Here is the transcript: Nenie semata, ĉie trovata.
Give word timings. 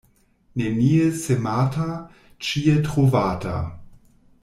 Nenie 0.61 1.09
semata, 1.25 1.85
ĉie 2.49 2.75
trovata. 2.89 3.57